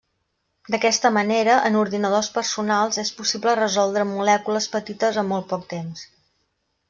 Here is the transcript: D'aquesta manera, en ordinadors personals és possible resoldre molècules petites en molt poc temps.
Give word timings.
D'aquesta 0.75 1.09
manera, 1.17 1.57
en 1.69 1.75
ordinadors 1.81 2.29
personals 2.37 2.97
és 3.03 3.11
possible 3.19 3.55
resoldre 3.59 4.07
molècules 4.13 4.69
petites 4.77 5.23
en 5.23 5.31
molt 5.35 5.49
poc 5.55 5.69
temps. 5.75 6.09